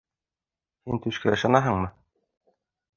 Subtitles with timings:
[0.87, 1.95] Һин төшкә ышанаһыңмы?